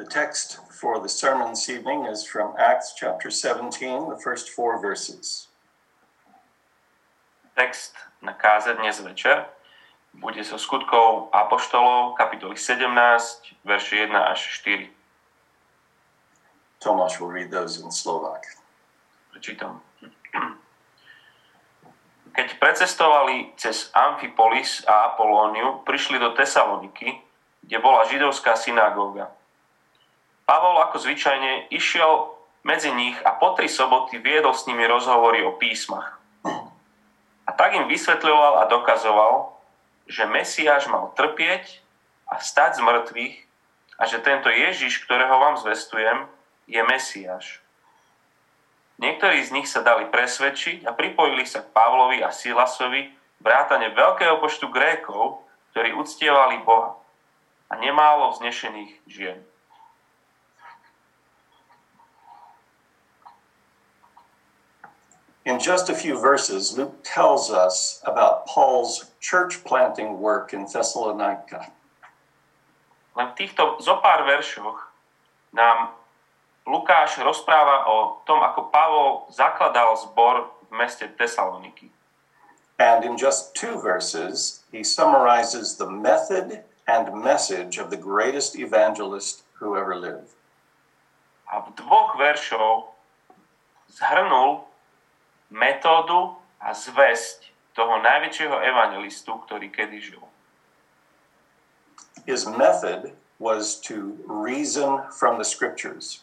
The 0.00 0.06
text 0.06 0.56
for 0.80 0.98
the 0.98 1.10
sermon 1.10 1.50
this 1.50 1.68
evening 1.68 2.06
is 2.06 2.24
from 2.24 2.54
Acts 2.56 2.94
chapter 2.96 3.28
17, 3.30 4.08
the 4.08 4.16
first 4.16 4.48
four 4.48 4.80
verses. 4.80 5.48
Text 7.52 7.92
na 8.24 8.32
káze 8.32 8.72
dnes 8.80 8.96
večer 9.00 9.44
bude 10.16 10.40
so 10.40 10.56
skutkov 10.56 11.28
Apoštolov, 11.36 12.16
kapitoly 12.16 12.56
17, 12.56 13.60
verše 13.64 14.08
1 14.08 14.16
až 14.16 14.40
4. 14.64 14.88
Tomáš 16.80 17.20
will 17.20 17.28
read 17.28 17.52
those 17.52 17.84
in 17.84 17.92
Slovak. 17.92 18.40
Prečítam. 19.36 19.84
Keď 22.32 22.56
precestovali 22.56 23.52
cez 23.60 23.92
Amfipolis 23.92 24.80
a 24.88 25.12
Apolóniu, 25.12 25.84
prišli 25.84 26.16
do 26.16 26.32
Tesaloniky, 26.32 27.20
kde 27.60 27.76
bola 27.84 28.08
židovská 28.08 28.56
synagóga. 28.56 29.28
Pavol 30.50 30.82
ako 30.82 30.98
zvyčajne 30.98 31.70
išiel 31.70 32.34
medzi 32.66 32.90
nich 32.90 33.14
a 33.22 33.38
po 33.38 33.54
tri 33.54 33.70
soboty 33.70 34.18
viedol 34.18 34.50
s 34.50 34.66
nimi 34.66 34.82
rozhovory 34.82 35.46
o 35.46 35.54
písmach. 35.54 36.18
A 37.46 37.50
tak 37.54 37.78
im 37.78 37.86
vysvetľoval 37.86 38.58
a 38.58 38.66
dokazoval, 38.66 39.54
že 40.10 40.26
Mesiáš 40.26 40.90
mal 40.90 41.14
trpieť 41.14 41.78
a 42.26 42.42
stať 42.42 42.78
z 42.78 42.80
mŕtvych 42.82 43.36
a 43.94 44.02
že 44.10 44.18
tento 44.26 44.50
Ježiš, 44.50 45.06
ktorého 45.06 45.38
vám 45.38 45.54
zvestujem, 45.62 46.26
je 46.66 46.82
Mesiáš. 46.82 47.62
Niektorí 48.98 49.46
z 49.46 49.54
nich 49.54 49.70
sa 49.70 49.86
dali 49.86 50.10
presvedčiť 50.10 50.82
a 50.82 50.90
pripojili 50.98 51.46
sa 51.46 51.62
k 51.62 51.70
Pavlovi 51.70 52.26
a 52.26 52.34
Silasovi 52.34 53.06
vrátane 53.38 53.94
veľkého 53.94 54.42
počtu 54.42 54.66
Grékov, 54.66 55.46
ktorí 55.70 55.94
uctievali 55.94 56.58
Boha 56.66 56.98
a 57.70 57.78
nemálo 57.78 58.34
vznešených 58.34 58.98
žien. 59.06 59.46
In 65.44 65.58
just 65.58 65.88
a 65.88 65.94
few 65.94 66.20
verses, 66.20 66.76
Luke 66.76 67.00
tells 67.02 67.50
us 67.50 68.02
about 68.04 68.46
Paul's 68.46 69.10
church 69.20 69.64
planting 69.64 70.20
work 70.20 70.52
in 70.52 70.66
Thessalonica. 70.66 71.72
Len 73.16 73.26
v 73.32 73.36
týchto 73.36 73.80
zopár 73.80 74.28
veršoch 74.28 74.92
nám 75.56 75.96
Lukáš 76.68 77.18
rozpráva 77.24 77.88
o 77.88 78.20
tom, 78.28 78.44
ako 78.44 78.68
Pavol 78.68 79.26
zakladal 79.32 79.96
zbor 79.96 80.52
v 80.68 80.72
meste 80.76 81.08
Tesaloniky. 81.16 81.88
And 82.76 83.04
in 83.04 83.16
just 83.16 83.56
two 83.56 83.80
verses, 83.80 84.62
he 84.68 84.84
summarizes 84.84 85.76
the 85.76 85.88
method 85.88 86.64
and 86.84 87.16
message 87.16 87.80
of 87.80 87.88
the 87.88 87.96
greatest 87.96 88.56
evangelist 88.56 89.42
who 89.56 89.76
ever 89.76 89.96
lived. 89.96 90.36
A 91.48 91.64
v 91.64 91.72
dvoch 91.80 92.14
veršov 92.20 92.92
zhrnul 93.90 94.69
metódu 95.50 96.38
a 96.62 96.72
zväzť 96.72 97.50
toho 97.74 97.98
najväčšieho 98.02 98.56
evangelistu, 98.62 99.34
ktorý 99.46 99.70
kedy 99.70 99.98
žil. 99.98 100.22
His 102.26 102.46
method 102.46 103.14
was 103.38 103.80
to 103.88 104.18
reason 104.26 105.02
from 105.10 105.38
the 105.38 105.46
scriptures. 105.46 106.22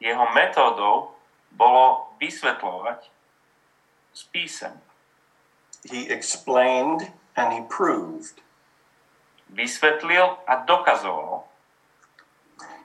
Jeho 0.00 0.24
metódou 0.32 1.12
bolo 1.52 2.16
vysvetľovať 2.18 3.00
z 4.16 4.20
písem. 4.32 4.74
He 5.84 6.08
explained 6.08 7.12
and 7.36 7.52
he 7.52 7.62
proved. 7.68 8.40
Vysvetlil 9.52 10.40
a 10.48 10.64
dokazoval. 10.64 11.44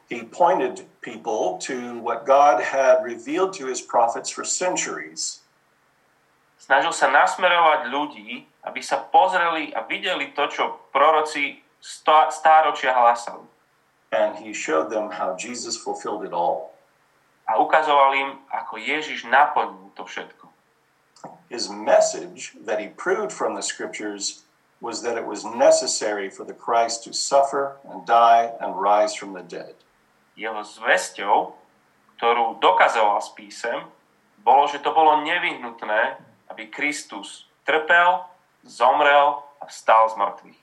He 0.09 0.21
pointed 0.23 0.86
people 1.02 1.58
to 1.66 1.97
what 1.99 2.25
God 2.25 2.61
had 2.61 3.02
revealed 3.02 3.53
to 3.58 3.66
his 3.66 3.81
prophets 3.81 4.30
for 4.30 4.43
centuries. 4.43 5.44
Snažil 6.65 6.98
sa 6.98 7.14
nasmerovať 7.14 7.93
ľudí, 7.93 8.42
aby 8.65 8.81
sa 8.81 8.98
pozreli 8.98 9.70
a 9.70 9.86
videli 9.86 10.33
to, 10.33 10.49
čo 10.49 10.89
proroci 10.89 11.61
stá- 11.77 12.33
stáročia 12.33 12.89
hlásali. 12.89 13.45
And 14.09 14.33
he 14.42 14.49
showed 14.49 14.89
them 14.89 15.14
how 15.14 15.37
Jesus 15.37 15.77
fulfilled 15.77 16.26
it 16.26 16.33
all. 16.33 16.73
A 17.45 17.61
ukazoval 17.61 18.17
im, 18.17 18.30
ako 18.49 18.81
Ježiš 18.81 19.30
naplnil 19.30 19.93
to 19.93 20.09
všetko. 20.09 20.49
His 21.53 21.70
message 21.70 22.58
that 22.65 22.82
he 22.82 22.89
proved 22.89 23.30
from 23.30 23.53
the 23.53 23.61
scriptures 23.61 24.42
was 24.82 25.05
that 25.05 25.21
it 25.21 25.26
was 25.30 25.45
necessary 25.45 26.33
for 26.33 26.49
the 26.49 26.58
Christ 26.58 27.05
to 27.05 27.14
suffer 27.14 27.77
and 27.86 28.02
die 28.09 28.49
and 28.58 28.73
rise 28.73 29.14
from 29.14 29.37
the 29.37 29.45
dead. 29.45 29.77
Jeho 30.33 30.65
zvesťou, 30.65 31.53
ktorú 32.17 32.58
dokazoval 32.58 33.21
z 33.21 33.30
písem, 33.37 33.77
bolo, 34.42 34.65
že 34.65 34.82
to 34.82 34.89
bolo 34.89 35.21
nevyhnutné, 35.21 36.17
aby 36.55 36.71
Kristus 36.71 37.52
trpel, 37.67 38.23
zomrel 38.64 39.43
a 39.60 39.67
vstal 39.67 40.08
z 40.08 40.16
mŕtvych. 40.16 40.60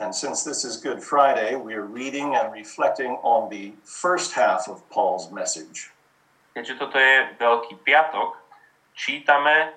And 0.00 0.16
since 0.16 0.40
this 0.40 0.64
is 0.64 0.80
Good 0.80 1.04
Friday, 1.04 1.56
we 1.56 1.76
are 1.76 1.84
reading 1.84 2.32
and 2.32 2.48
reflecting 2.48 3.20
on 3.20 3.52
the 3.52 3.76
first 3.84 4.32
half 4.32 4.64
of 4.72 4.80
Paul's 4.88 5.28
message. 5.28 5.92
Keďže 6.56 6.74
toto 6.80 6.96
je 6.96 7.36
Veľký 7.36 7.76
piatok, 7.84 8.40
čítame 8.96 9.76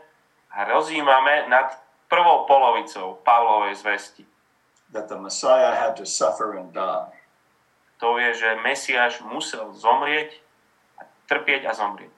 a 0.55 0.63
rozjímame 0.71 1.51
nad 1.51 1.75
prvou 2.07 2.47
polovicou 2.47 3.19
Pavlovej 3.27 3.75
zvesti. 3.75 4.23
that 4.91 5.07
the 5.07 5.19
Messiah 5.19 5.75
had 5.75 5.95
to 5.97 6.05
suffer 6.05 6.53
and 6.57 6.73
die. 6.73 7.15
To 7.99 8.17
je, 8.17 8.33
že 8.33 8.59
Mesiáš 8.65 9.23
musel 9.23 9.71
zomrieť, 9.71 10.35
a 10.99 11.07
trpieť 11.31 11.69
a 11.69 11.73
zomrieť. 11.73 12.11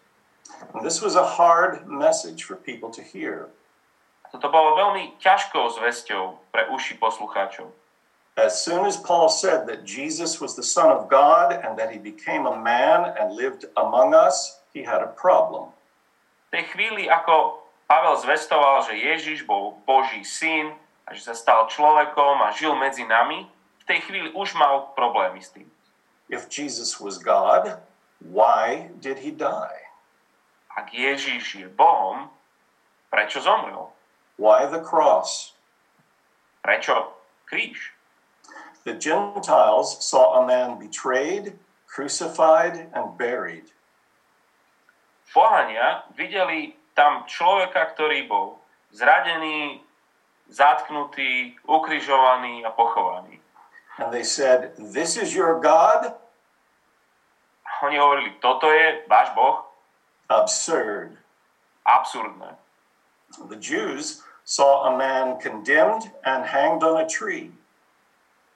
And 0.74 0.86
this 0.86 1.02
was 1.02 1.16
a 1.16 1.26
hard 1.26 1.88
message 1.88 2.44
for 2.48 2.56
people 2.56 2.90
to 2.92 3.04
hear. 3.04 3.52
Toto 4.34 4.50
bolo 4.50 4.74
veľmi 4.74 5.22
ťažkou 5.22 5.62
zvesťou 5.78 6.50
pre 6.50 6.66
uši 6.74 6.98
poslucháčov. 6.98 7.70
As 8.34 8.66
soon 8.66 8.90
as 8.90 8.98
Paul 8.98 9.30
said 9.30 9.70
that 9.70 9.86
Jesus 9.86 10.42
was 10.42 10.58
the 10.58 10.66
Son 10.66 10.90
of 10.90 11.06
God 11.06 11.54
and 11.54 11.78
that 11.78 11.94
he 11.94 12.02
became 12.02 12.50
a 12.50 12.58
man 12.58 13.14
and 13.14 13.38
lived 13.38 13.70
among 13.78 14.18
us, 14.18 14.58
he 14.74 14.82
had 14.82 15.06
a 15.06 15.14
problem. 15.14 15.70
V 16.50 16.58
tej 16.58 16.66
chvíli, 16.74 17.06
ako 17.06 17.62
Pavel 17.86 18.18
zvestoval, 18.26 18.90
že 18.90 18.98
Ježiš 18.98 19.46
bol 19.46 19.78
Boží 19.86 20.26
syn 20.26 20.74
a 21.06 21.14
že 21.14 21.30
sa 21.30 21.38
stal 21.38 21.70
človekom 21.70 22.42
a 22.42 22.50
žil 22.58 22.74
medzi 22.74 23.06
nami, 23.06 23.46
v 23.46 23.84
tej 23.86 24.02
chvíli 24.10 24.34
už 24.34 24.58
mal 24.58 24.98
problémy 24.98 25.38
s 25.38 25.54
tým. 25.54 25.70
If 26.26 26.50
Jesus 26.50 26.98
was 26.98 27.22
God, 27.22 27.78
why 28.18 28.90
did 28.98 29.22
he 29.22 29.30
die? 29.30 29.83
Ak 30.74 30.94
Ježiš 30.94 31.56
je 31.56 31.68
Bohom, 31.70 32.30
prečo 33.14 33.42
zomrel? 33.42 33.94
Why 34.42 34.66
the 34.66 34.82
cross? 34.82 35.54
Prečo 36.66 37.14
kríž? 37.46 37.94
The 38.84 38.98
Gentiles 38.98 40.02
saw 40.02 40.42
a 40.42 40.48
man 40.48 40.82
betrayed, 40.82 41.56
crucified, 41.88 42.90
and 42.92 43.16
buried. 43.16 43.70
Pohania 45.34 46.04
videli 46.14 46.76
tam 46.94 47.26
človeka, 47.26 47.94
ktorý 47.94 48.30
bol 48.30 48.62
zradený, 48.94 49.82
zatknutý, 50.50 51.58
ukrižovaný 51.66 52.66
a 52.66 52.70
pochovaný. 52.70 53.42
And 53.98 54.14
they 54.14 54.26
said, 54.26 54.74
This 54.78 55.18
is 55.18 55.34
your 55.34 55.62
God? 55.62 56.14
Oni 57.84 57.98
hovorili, 57.98 58.38
toto 58.42 58.70
je 58.70 59.06
váš 59.10 59.34
Boh? 59.34 59.73
Absurd. 60.34 61.18
Absurdné. 61.86 62.58
The 63.50 63.56
Jews 63.62 64.26
saw 64.44 64.90
a 64.90 64.98
man 64.98 65.38
condemned 65.38 66.10
and 66.26 66.46
hanged 66.46 66.82
on 66.82 66.98
a 66.98 67.08
tree. 67.08 67.54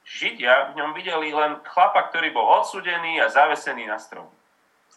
Židia 0.07 0.71
v 0.71 0.79
ňom 0.79 0.95
videli 0.95 1.35
len 1.35 1.59
chlapa, 1.67 2.09
ktorý 2.09 2.31
bol 2.31 2.47
odsudený 2.63 3.19
a 3.21 3.29
zavesený 3.29 3.85
na 3.85 3.99
strom. 3.99 4.25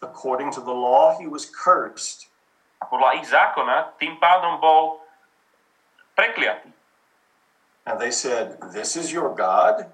According 0.01 0.49
to 0.57 0.61
the 0.65 0.73
law, 0.73 1.13
he 1.21 1.29
was 1.29 1.45
cursed. 1.45 2.25
A 2.81 2.89
podľa 2.89 3.21
ich 3.21 3.29
zákona 3.29 3.93
tým 4.01 4.17
pádom 4.17 4.57
bol 4.57 5.05
prekliatý. 6.17 6.73
And 7.85 8.01
they 8.01 8.09
said, 8.09 8.57
This 8.73 8.97
is 8.97 9.13
your 9.13 9.37
God? 9.37 9.85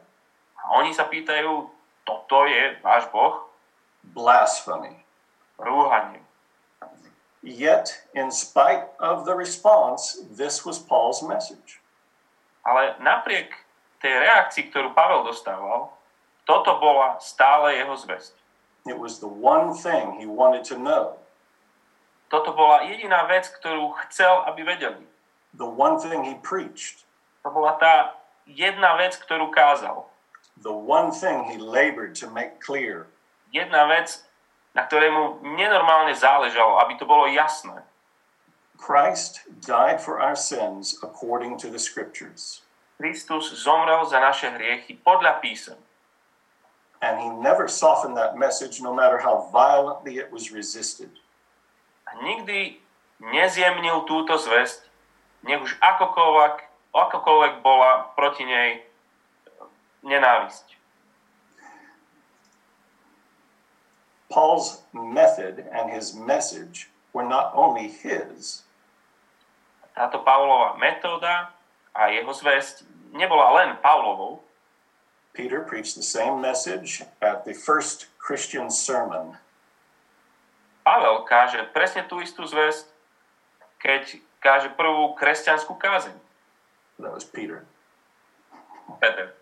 A 0.56 0.63
oni 0.79 0.95
sa 0.95 1.11
pýtajú, 1.11 1.67
toto 2.07 2.47
je 2.47 2.79
váš 2.79 3.11
Boh? 3.11 3.51
Blasphemy. 4.15 4.95
Rúhanie. 5.59 6.26
Yet, 7.47 8.03
in 8.11 8.27
spite 8.27 8.91
of 8.99 9.23
the 9.23 9.31
response, 9.31 10.19
this 10.35 10.67
was 10.67 10.75
Paul's 10.83 11.23
message. 11.23 11.79
Ale 12.67 12.99
napriek 12.99 13.55
tej 14.03 14.19
reakcii, 14.19 14.67
ktorú 14.67 14.91
Pavel 14.91 15.23
dostával, 15.23 15.95
toto 16.44 16.75
bola 16.83 17.15
stále 17.23 17.79
jeho 17.79 17.95
zväzť. 17.95 18.35
It 18.91 18.99
was 18.99 19.23
the 19.23 19.31
one 19.31 19.71
thing 19.71 20.19
he 20.19 20.27
wanted 20.27 20.67
to 20.67 20.75
know, 20.75 21.15
Toto 22.27 22.51
bola 22.51 22.83
jediná 22.83 23.23
vec, 23.31 23.47
ktorú 23.63 23.95
chcel, 24.07 24.44
aby 24.51 24.67
vedeli. 24.67 25.07
the 25.55 25.63
one 25.63 25.95
thing 26.03 26.27
he 26.27 26.35
preached, 26.44 27.07
To 27.47 27.49
bola 27.55 27.79
tá 27.79 28.19
jedna 28.44 28.99
vec, 28.99 29.15
ktorú 29.23 29.47
kázal. 29.55 30.03
the 30.59 30.75
one 30.75 31.15
thing 31.15 31.47
he 31.47 31.55
labored 31.55 32.11
to 32.19 32.27
make 32.27 32.59
clear. 32.59 33.07
jedna 33.55 33.88
vec, 33.88 34.26
na 34.77 34.85
ktorej 34.85 35.09
mu 35.09 35.41
nenormálne 35.41 36.13
záležalo, 36.13 36.77
aby 36.85 37.01
to 37.01 37.09
bolo 37.09 37.25
jasné. 37.25 37.81
Christ 38.77 39.41
died 39.65 39.97
for 39.97 40.21
our 40.21 40.38
sins 40.38 41.01
according 41.01 41.57
to 41.57 41.74
the 41.74 41.81
scriptures. 41.81 42.62
Kristus 43.01 43.50
zomrel 43.57 44.06
za 44.06 44.21
naše 44.21 44.53
hriechy 44.53 45.01
podľa 45.01 45.41
písem. 45.41 45.81
And 47.01 47.18
he 47.18 47.29
never 47.29 47.65
softened 47.65 48.18
that 48.21 48.38
message, 48.38 48.77
no 48.77 48.94
matter 48.94 49.18
how 49.18 49.50
violently 49.50 50.21
it 50.21 50.29
was 50.29 50.53
resisted. 50.53 51.09
A 52.06 52.21
nikdy 52.21 52.77
nezjemnil 53.18 54.06
túto 54.06 54.38
zväzť, 54.38 54.85
nech 55.41 55.62
už 55.62 55.73
akokoľvek, 55.81 56.56
akokoľvek 56.94 57.53
bola 57.65 58.13
proti 58.13 58.45
nej 58.45 58.85
nenávisť. 60.06 60.76
Paul's 64.29 64.83
method 64.94 65.65
and 65.71 65.89
his 65.89 66.13
message 66.13 66.89
were 67.13 67.24
not 67.24 67.51
only 67.56 67.88
his, 67.88 68.68
Táto 69.97 70.21
Pavlova 70.21 70.77
metóda 70.77 71.50
a 71.97 72.13
jeho 72.13 72.29
zväzť 72.29 72.85
nebola 73.18 73.50
len 73.57 73.81
Pavlovou. 73.81 74.45
Peter 75.33 75.65
preached 75.65 75.97
the 75.97 76.06
same 76.06 76.38
message 76.38 77.01
at 77.21 77.45
the 77.50 77.53
first 77.53 78.06
Christian 78.21 78.69
sermon. 78.69 79.38
Pavel 80.85 81.25
káže 81.25 81.62
presne 81.73 82.06
tú 82.06 82.21
istú 82.21 82.45
zväzť, 82.45 82.85
keď 83.81 84.03
káže 84.38 84.69
prvú 84.77 85.18
kresťanskú 85.18 85.73
kázeň. 85.77 86.13
That 87.01 87.13
was 87.13 87.25
Peter. 87.25 87.65
Peter. 89.01 89.36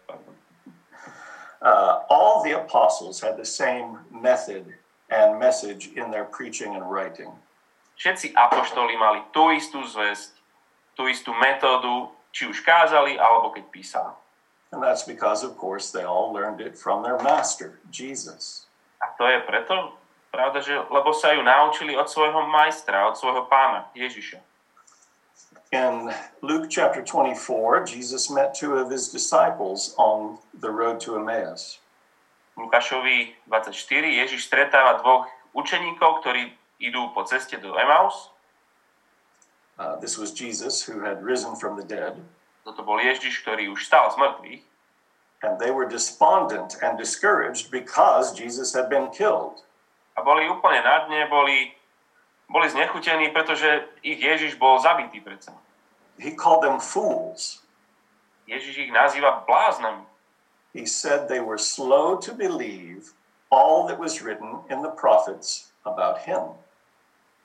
Uh, 1.62 2.04
all 2.10 2.44
the 2.44 2.54
apostles 2.58 3.22
had 3.22 3.38
the 3.38 3.46
same 3.46 4.00
method 4.12 4.66
and 5.10 5.40
message 5.40 5.90
in 5.96 6.12
their 6.12 6.26
preaching 6.26 6.76
and 6.76 6.86
writing. 6.90 7.32
Všetci 7.96 8.36
apoštoli 8.36 9.00
mali 9.00 9.24
tú 9.32 9.56
istú 9.56 9.80
zväzť, 9.88 10.36
tú 11.00 11.08
istú 11.08 11.32
metódu, 11.32 12.12
či 12.36 12.52
už 12.52 12.60
kázali, 12.68 13.16
alebo 13.16 13.56
keď 13.56 13.66
písali. 13.72 14.14
And 14.76 14.84
that's 14.84 15.08
because, 15.08 15.48
of 15.48 15.56
course, 15.56 15.96
they 15.96 16.04
all 16.04 16.36
learned 16.36 16.60
it 16.60 16.76
from 16.76 17.00
their 17.00 17.16
master, 17.24 17.80
Jesus. 17.88 18.68
A 19.00 19.16
to 19.16 19.24
je 19.24 19.40
preto, 19.48 19.96
pravda, 20.36 20.60
že 20.60 20.76
lebo 20.92 21.16
sa 21.16 21.32
ju 21.32 21.40
naučili 21.40 21.96
od 21.96 22.12
svojho 22.12 22.44
majstra, 22.52 23.08
od 23.08 23.16
svojho 23.16 23.48
pána, 23.48 23.88
Ježiša. 23.96 24.44
In 25.72 26.14
Luke 26.42 26.70
chapter 26.70 27.02
24, 27.02 27.86
Jesus 27.86 28.30
met 28.30 28.54
two 28.54 28.76
of 28.76 28.90
his 28.90 29.10
disciples 29.10 29.96
on 29.98 30.38
the 30.54 30.70
road 30.70 31.00
to 31.02 31.16
Emmaus. 31.18 31.80
Lukášovi 32.58 33.36
24 33.48 34.22
Ježiš 34.24 34.48
stretáva 34.48 35.02
dvoch 35.04 35.28
učeníkov, 35.52 36.24
ktorí 36.24 36.56
idú 36.80 37.12
po 37.12 37.28
ceste 37.28 37.60
do 37.60 37.76
Emaus. 37.76 38.32
Uh, 39.76 40.00
this 40.00 40.16
was 40.16 40.32
Jesus 40.32 40.80
who 40.80 41.04
had 41.04 41.20
risen 41.20 41.56
from 41.56 41.76
the 41.76 41.84
dead, 41.84 42.16
Toto 42.64 42.82
bol 42.82 42.98
Ježiš, 42.98 43.44
ktorý 43.44 43.70
už 43.70 43.86
stal 43.86 44.10
z 44.10 44.18
mŕtvych. 44.18 44.64
and 45.46 45.60
they 45.60 45.70
were 45.70 45.88
despondent 45.88 46.76
and 46.82 46.98
discouraged 46.98 47.70
because 47.70 48.34
Jesus 48.34 48.74
had 48.74 48.90
been 48.90 49.12
killed. 49.12 49.62
A 50.18 50.24
boli 50.24 50.48
úplne 50.48 50.82
na 50.82 51.06
dne, 51.06 51.28
boli, 51.30 51.76
boli 52.50 52.70
znechutení, 52.70 53.30
pretože 53.30 53.88
ich 54.06 54.22
Ježiš 54.22 54.56
bol 54.56 54.80
zabitý 54.80 55.22
predsa. 55.22 55.54
He 56.18 56.32
called 56.32 56.62
them 56.62 56.80
fools. 56.80 57.66
Ježiš 58.48 58.88
ich 58.88 58.92
nazýva 58.94 59.44
bláznami. 59.44 60.06
He 60.74 60.86
said 60.86 61.28
they 61.28 61.42
were 61.42 61.58
slow 61.58 62.20
to 62.20 62.36
believe 62.36 63.16
all 63.50 63.88
that 63.88 63.98
was 63.98 64.22
written 64.22 64.62
in 64.70 64.84
the 64.84 64.92
prophets 64.94 65.72
about 65.86 66.24
him. 66.28 66.54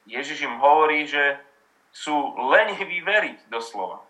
Ježiš 0.06 0.43
im 0.43 0.58
hovorí, 0.58 1.06
že 1.06 1.38
sú 1.94 2.35
leniví 2.50 3.02
veriť 3.02 3.50
doslova. 3.50 4.02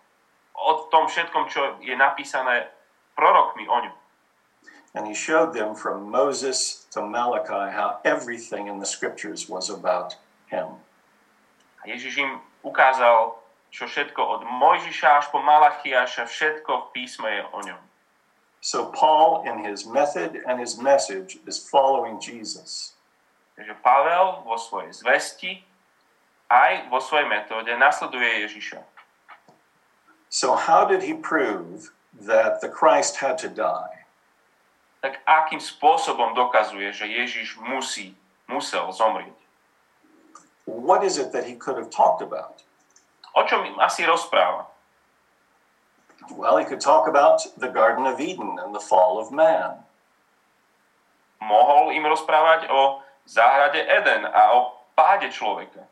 O 0.56 0.88
tom 0.92 1.08
všetkom, 1.08 1.48
čo 1.48 1.80
je 1.80 1.92
napísané 1.96 2.68
prorokmi 3.16 3.68
o 3.68 3.78
ňom. 3.88 3.96
And 4.90 5.06
he 5.06 5.14
showed 5.14 5.54
them 5.54 5.78
from 5.78 6.10
Moses 6.10 6.88
to 6.90 7.00
Malachi 7.00 7.70
how 7.70 8.02
everything 8.02 8.66
in 8.66 8.82
the 8.82 8.88
scriptures 8.88 9.46
was 9.46 9.70
about 9.70 10.18
him. 10.50 10.76
A 11.80 11.88
Ježiš 11.88 12.20
im 12.20 12.42
ukázal, 12.60 13.38
čo 13.70 13.86
všetko 13.86 14.20
od 14.20 14.42
Mojžiša 14.44 15.08
až 15.22 15.26
po 15.32 15.40
Malachiaša, 15.40 16.26
všetko 16.26 16.70
v 16.70 16.86
písme 16.92 17.28
je 17.30 17.42
o 17.54 17.60
ňom. 17.64 17.82
So 18.60 18.92
Paul, 18.92 19.48
in 19.48 19.64
his 19.64 19.88
method 19.88 20.36
and 20.44 20.60
his 20.60 20.76
message, 20.76 21.40
is 21.48 21.56
following 21.56 22.20
Jesus. 22.20 22.92
Takže 23.56 23.72
Pavel 23.80 24.44
vo 24.44 24.60
svojej 24.60 24.92
zvesti 24.92 25.64
aj 26.52 26.92
vo 26.92 27.00
svojej 27.00 27.30
metóde 27.30 27.72
nasleduje 27.78 28.44
Ježiša. 28.44 28.84
So 30.28 30.54
how 30.54 30.84
did 30.84 31.02
he 31.02 31.16
prove 31.16 31.90
that 32.12 32.60
the 32.60 32.68
Christ 32.68 33.16
had 33.16 33.40
to 33.40 33.48
die? 33.48 34.04
Tak 35.00 35.24
akým 35.24 35.62
spôsobom 35.62 36.36
dokazuje, 36.36 36.92
že 36.92 37.08
Ježiš 37.08 37.56
musí, 37.56 38.12
musel 38.44 38.92
zomrieť? 38.92 39.39
What 40.70 41.02
is 41.02 41.18
it 41.18 41.32
that 41.32 41.44
he 41.44 41.58
could 41.58 41.76
have 41.76 41.90
talked 41.90 42.22
about? 42.22 42.62
O 43.34 43.42
čom 43.42 43.66
im 43.66 43.78
asi 43.82 44.06
rozpráva? 44.06 44.70
Well, 46.30 46.58
he 46.58 46.64
could 46.64 46.80
talk 46.80 47.08
about 47.10 47.42
the 47.58 47.68
Garden 47.68 48.06
of 48.06 48.20
Eden 48.20 48.58
and 48.62 48.74
the 48.74 48.82
fall 48.82 49.18
of 49.18 49.34
man. 49.34 49.82
Mohol 51.42 51.90
im 51.98 52.06
rozprávať 52.06 52.70
o 52.70 53.02
záhrade 53.26 53.82
Eden 53.82 54.30
a 54.30 54.54
o 54.54 54.78
páde 54.94 55.26
človeka. 55.34 55.90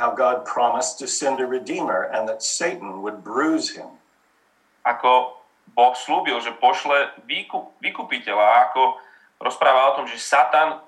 How 0.00 0.12
God 0.12 0.48
promised 0.48 0.96
to 1.00 1.08
send 1.08 1.40
a 1.40 1.48
Redeemer 1.48 2.08
and 2.08 2.28
that 2.28 2.40
Satan 2.40 3.04
would 3.04 3.24
bruise 3.24 3.72
him. 3.72 4.00
Ako 4.84 5.36
Boh 5.76 5.92
slúbil, 5.92 6.40
že 6.40 6.56
pošle 6.56 7.12
výkup, 7.26 7.74
vykupiteľa 7.82 8.70
ako 8.70 8.96
rozpráva 9.42 9.92
o 9.92 9.94
tom, 10.00 10.06
že 10.06 10.20
Satan, 10.20 10.80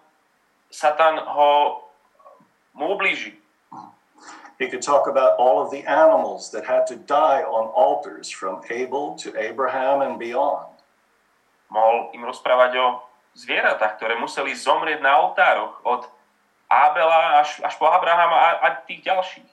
Satan 0.71 1.19
ho 1.19 1.83
mu 2.79 2.95
ublíži. 2.95 3.35
He 4.59 4.67
could 4.67 4.83
talk 4.83 5.07
about 5.07 5.39
all 5.39 5.63
of 5.63 5.71
the 5.71 5.87
animals 5.87 6.51
that 6.51 6.67
had 6.67 6.87
to 6.91 6.97
die 6.99 7.47
on 7.47 7.71
altars 7.75 8.27
from 8.27 8.63
Abel 8.71 9.15
to 9.23 9.31
Abraham 9.39 10.03
and 10.03 10.19
beyond. 10.19 10.67
Mohol 11.71 12.11
im 12.17 12.27
rozprávať 12.27 12.73
o 12.81 12.87
zvieratách, 13.39 14.03
ktoré 14.03 14.19
museli 14.19 14.51
zomrieť 14.59 14.99
na 14.99 15.15
oltároch 15.23 15.79
od 15.87 16.11
Abela 16.67 17.39
až, 17.39 17.63
až 17.63 17.75
po 17.79 17.87
Abrahama 17.87 18.35
a, 18.35 18.49
a 18.67 18.69
tých 18.83 19.07
ďalších. 19.07 19.51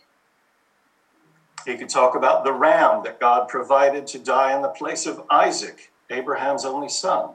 He 1.69 1.77
could 1.77 1.89
talk 1.89 2.13
about 2.13 2.45
the 2.45 2.53
ram 2.53 3.01
that 3.05 3.21
God 3.21 3.49
provided 3.49 4.05
to 4.13 4.21
die 4.21 4.53
in 4.53 4.61
the 4.61 4.73
place 4.73 5.09
of 5.09 5.25
Isaac, 5.29 5.89
Abraham's 6.09 6.65
only 6.65 6.89
son. 6.89 7.33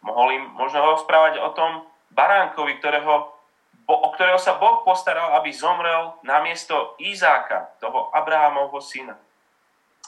Mohol 0.00 0.40
im 0.40 0.44
možno 0.56 0.80
rozprávať 0.96 1.40
o 1.40 1.52
tom 1.52 1.84
baránkovi, 2.16 2.80
ktorého, 2.80 3.32
o 3.88 4.08
ktorého 4.14 4.38
sa 4.38 4.58
Boh 4.58 4.86
postaral, 4.86 5.34
aby 5.38 5.50
zomrel 5.50 6.14
namiesto 6.22 6.94
Izáka, 7.02 7.74
toho 7.82 8.10
Abrahamovho 8.14 8.78
syna. 8.78 9.18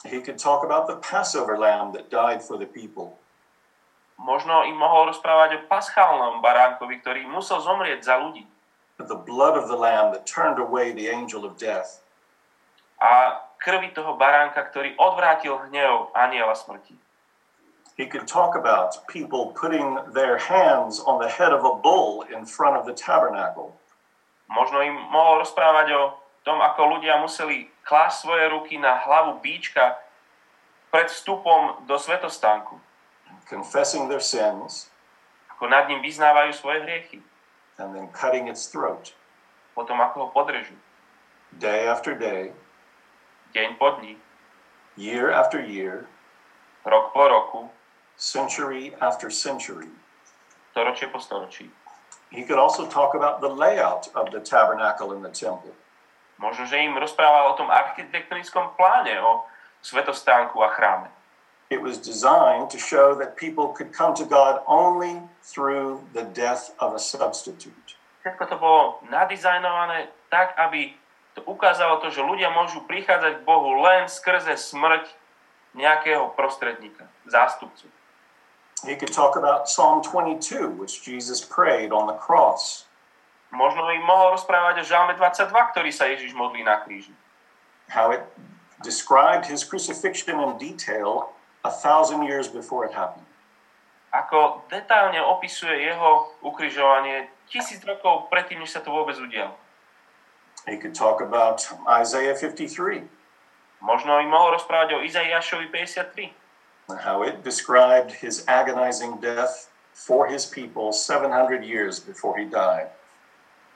He 0.05 0.21
could 0.21 0.37
talk 0.37 0.61
about 0.61 0.85
the 0.85 1.01
Passover 1.01 1.57
lamb 1.57 1.91
that 1.97 2.13
died 2.13 2.45
for 2.45 2.55
the 2.61 2.69
people. 2.69 3.17
Možno 4.15 4.63
im 4.63 4.79
mohol 4.79 5.11
rozprávať 5.11 5.59
o 5.59 5.65
paschálnom 5.67 6.39
baránkovi, 6.39 7.03
ktorý 7.03 7.21
musel 7.27 7.59
zomrieť 7.59 7.99
za 8.05 8.15
ľudí. 8.15 8.47
The 8.95 9.19
blood 9.19 9.59
of 9.59 9.67
the 9.67 9.75
lamb 9.75 10.15
that 10.15 10.23
turned 10.23 10.55
away 10.55 10.95
the 10.95 11.11
angel 11.11 11.43
of 11.43 11.59
death. 11.59 11.99
A 12.95 13.43
krvi 13.59 13.91
toho 13.91 14.15
baránka, 14.15 14.63
ktorý 14.71 14.95
odvrátil 14.95 15.59
hnev 15.67 16.15
aniela 16.15 16.55
smrti. 16.55 16.95
He 17.95 18.05
could 18.07 18.27
talk 18.27 18.55
about 18.55 19.07
people 19.07 19.55
putting 19.55 19.95
their 20.11 20.35
hands 20.37 20.99
on 20.99 21.19
the 21.19 21.29
head 21.31 21.53
of 21.55 21.63
a 21.63 21.79
bull 21.79 22.27
in 22.27 22.45
front 22.45 22.75
of 22.75 22.83
the 22.85 22.91
tabernacle. 22.93 23.71
Možno 24.51 24.83
im 24.83 24.99
mohol 25.09 25.41
rozprávať 25.41 25.87
o 25.95 26.03
tom, 26.43 26.59
ako 26.59 26.99
ľudia 26.99 27.17
museli 27.17 27.71
klásť 27.87 28.15
svoje 28.27 28.45
ruky 28.51 28.75
na 28.77 28.99
hlavu 28.99 29.39
bíčka 29.39 29.95
pred 30.91 31.07
vstupom 31.07 31.87
do 31.87 31.95
svetostánku. 31.95 32.77
confessing 33.47 34.09
their 34.09 34.21
sins, 34.23 34.89
Ako 35.55 35.69
nad 35.71 35.87
ním 35.87 36.01
vyznávajú 36.03 36.51
svoje 36.51 36.83
hriechy. 36.83 37.19
and 37.79 37.95
then 37.95 38.07
cutting 38.11 38.47
its 38.51 38.67
throat 38.67 39.15
Potom 39.71 39.99
ako 40.03 40.15
ho 40.19 40.27
podrežú. 40.35 40.75
day 41.55 41.87
after 41.87 42.11
day, 42.11 42.51
Deň 43.55 43.79
po 43.79 43.95
dní, 43.97 44.19
year 44.99 45.31
after 45.31 45.63
year, 45.63 46.11
rok 46.83 47.15
po 47.15 47.23
roku, 47.27 47.61
century 48.17 48.95
after 49.01 49.29
century. 49.29 49.89
storočie 50.75 51.07
po 51.07 51.23
storočí. 51.23 51.71
He 52.35 52.43
could 52.43 52.59
also 52.59 52.83
talk 52.91 53.15
about 53.15 53.39
the 53.39 53.47
layout 53.47 54.11
of 54.11 54.35
the 54.35 54.43
tabernacle 54.43 55.15
and 55.15 55.23
the 55.23 55.31
temple. 55.31 55.71
Možno, 56.35 56.67
že 56.67 56.83
im 56.83 56.99
rozprával 56.99 57.55
o 57.55 57.55
tom 57.55 57.71
architektonickom 57.71 58.75
pláne, 58.75 59.15
o 59.23 59.47
svetostánku 59.79 60.59
a 60.59 60.75
chráme. 60.75 61.07
It 61.71 61.79
was 61.79 61.95
designed 61.95 62.67
to 62.75 62.77
show 62.77 63.15
that 63.15 63.39
people 63.39 63.71
could 63.71 63.95
come 63.95 64.11
to 64.19 64.27
God 64.27 64.59
only 64.67 65.23
through 65.39 66.03
the 66.11 66.27
death 66.27 66.75
of 66.83 66.91
a 66.91 66.99
substitute. 66.99 67.95
Všetko 68.21 68.43
to 68.51 68.55
bolo 68.59 68.99
nadizajnované 69.07 70.11
tak, 70.27 70.59
aby 70.59 70.91
to 71.39 71.41
ukázalo 71.47 72.03
to, 72.03 72.11
že 72.11 72.19
ľudia 72.19 72.51
môžu 72.51 72.83
prichádzať 72.83 73.39
k 73.39 73.47
Bohu 73.47 73.79
len 73.79 74.11
skrze 74.11 74.59
smrť 74.59 75.07
nejakého 75.71 76.35
prostredníka, 76.35 77.07
zástupcu. 77.31 77.87
He 78.85 78.95
could 78.95 79.11
talk 79.11 79.35
about 79.35 79.67
Psalm 79.67 80.03
22, 80.03 80.69
which 80.77 81.03
Jesus 81.03 81.41
prayed 81.41 81.91
on 81.91 82.07
the 82.07 82.13
cross. 82.13 82.85
Možno 83.49 83.81
by 83.87 83.97
mohol 84.03 84.37
rozprávať 84.37 84.81
o 84.81 84.83
Žalme 84.85 85.13
22, 85.17 85.71
ktorý 85.73 85.89
sa 85.89 86.05
Ježiš 86.11 86.37
modlí 86.37 86.61
na 86.61 86.81
kríži. 86.85 87.13
How 87.89 88.13
it 88.13 88.21
described 88.85 89.49
his 89.49 89.63
crucifixion 89.65 90.37
in 90.41 90.57
detail 90.61 91.33
a 91.63 91.71
thousand 91.71 92.29
years 92.29 92.45
before 92.45 92.85
it 92.85 92.93
happened. 92.93 93.25
Ako 94.13 94.67
detálne 94.69 95.19
opisuje 95.19 95.87
jeho 95.87 96.35
ukrižovanie 96.45 97.27
tisíc 97.49 97.81
rokov 97.83 98.29
predtým, 98.29 98.61
než 98.61 98.75
sa 98.75 98.81
to 98.85 98.93
vôbec 98.93 99.15
udialo. 99.17 99.55
He 100.65 100.77
could 100.77 100.97
talk 100.97 101.21
about 101.21 101.61
Isaiah 101.85 102.33
53, 102.33 103.05
Možno 103.85 104.17
by 104.17 104.25
mohol 104.25 104.57
rozprávať 104.57 104.97
o 104.97 105.03
Izaiášovi 105.05 105.69
53. 105.69 106.44
how 106.93 107.25
it 107.25 107.41
described 107.41 108.11
his 108.11 108.45
agonizing 108.45 109.17
death 109.17 109.73
for 109.93 110.27
his 110.27 110.45
people 110.45 110.93
700 110.93 111.63
years 111.65 111.99
before 111.99 112.37
he 112.37 112.45
died. 112.45 112.93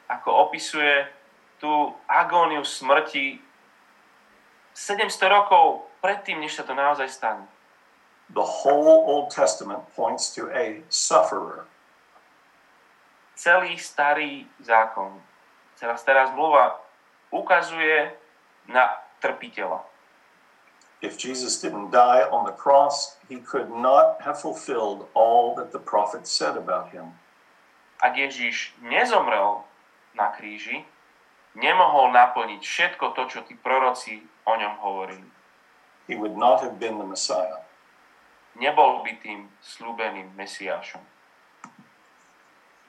Ako 0.10 0.50
opisuje 0.50 1.10
tú 1.58 1.94
agóniu 2.06 2.62
smrti 2.62 3.42
700 4.74 5.10
rokov 5.28 5.90
predtým, 6.06 6.40
než 6.40 6.62
sa 6.62 6.64
to 6.64 6.78
naozaj 6.78 7.10
stane. 7.10 7.46
The 8.30 8.46
whole 8.46 9.10
Old 9.10 9.34
Testament 9.34 9.90
points 9.98 10.30
to 10.38 10.54
a 10.54 10.86
sufferer, 10.94 11.66
Celý 13.40 13.80
starý 13.80 14.44
zákon, 14.60 15.16
celá 15.80 15.96
stará 15.96 16.28
zmluva 16.28 16.76
ukazuje 17.32 18.12
na 18.68 18.92
trpiteľa. 19.24 19.80
If 21.02 21.18
Jesus 21.18 21.62
didn't 21.62 21.92
die 21.92 22.28
on 22.28 22.44
the 22.44 22.52
cross, 22.52 23.16
he 23.30 23.40
could 23.40 23.72
not 23.72 24.22
have 24.22 24.42
fulfilled 24.42 25.08
all 25.14 25.56
that 25.56 25.72
the 25.72 25.80
prophets 25.80 26.32
said 26.32 26.58
about 26.58 26.92
him. 26.92 27.16
Ak 28.04 28.20
Ježiš 28.20 28.76
nezomrel 28.84 29.64
na 30.16 30.32
kríži, 30.36 30.84
nemohol 31.56 32.12
naplniť 32.12 32.60
všetko 32.64 33.16
to, 33.16 33.24
čo 33.32 33.40
tí 33.48 33.56
proroci 33.56 34.28
o 34.44 34.54
ňom 34.56 34.76
hovorili. 34.84 35.30
He 36.08 36.20
would 36.20 36.36
not 36.36 36.60
have 36.60 36.80
been 36.80 37.00
the 37.00 37.08
Messiah. 37.08 37.64
Nebol 38.60 39.06
by 39.08 39.24
tým 39.24 39.48
slúbeným 39.64 40.36
Mesiášom. 40.36 41.04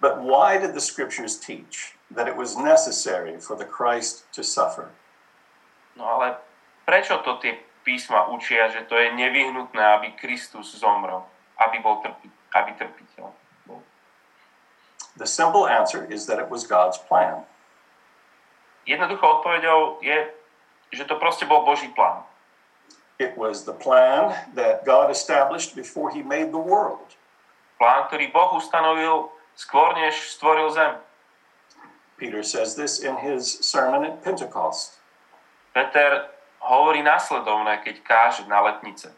But 0.01 0.25
why 0.25 0.57
did 0.57 0.73
the 0.73 0.81
scriptures 0.81 1.37
teach 1.37 1.95
that 2.11 2.27
it 2.27 2.35
was 2.35 2.57
necessary 2.57 3.39
for 3.39 3.55
the 3.55 3.69
Christ 3.69 4.25
to 4.33 4.43
suffer? 4.43 4.91
No 5.95 6.09
ale 6.09 6.41
prečo 6.89 7.21
to 7.21 7.37
tie 7.39 7.61
písma 7.91 8.31
učia, 8.31 8.71
že 8.71 8.87
to 8.87 8.95
je 8.95 9.11
nevyhnutné, 9.11 9.83
aby 9.83 10.15
Kristus 10.15 10.79
zomrel, 10.79 11.27
aby 11.59 11.83
bol 11.83 11.99
trpi, 11.99 12.31
aby 12.55 12.71
trpiteľ? 12.79 13.27
The 15.19 15.27
simple 15.27 15.67
answer 15.67 16.07
is 16.07 16.31
that 16.31 16.39
it 16.39 16.47
was 16.47 16.63
God's 16.63 17.03
plan. 17.11 17.43
Jednoduchou 18.87 19.43
odpovedou 19.43 19.99
je, 20.07 20.31
že 20.95 21.05
to 21.05 21.19
proste 21.19 21.51
bol 21.51 21.67
Boží 21.67 21.91
plán. 21.91 22.23
It 23.19 23.35
was 23.37 23.67
the 23.67 23.75
plan 23.75 24.33
that 24.55 24.87
God 24.87 25.11
established 25.11 25.75
before 25.75 26.15
he 26.15 26.23
made 26.23 26.55
the 26.55 26.63
world. 26.63 27.19
Plán, 27.77 28.07
ktorý 28.07 28.31
Boh 28.31 28.55
ustanovil 28.55 29.35
skôr, 29.59 29.93
než 29.99 30.39
stvoril 30.39 30.71
zem. 30.71 30.95
Peter 32.17 32.41
says 32.47 32.79
this 32.79 33.03
in 33.03 33.19
his 33.19 33.61
sermon 33.61 34.07
at 34.07 34.23
Pentecost. 34.23 35.03
Peter 35.75 36.31
hovorí 36.61 37.03
následovné, 37.03 37.81
keď 37.83 37.97
káže 38.05 38.45
na 38.47 38.61
letnice. 38.61 39.11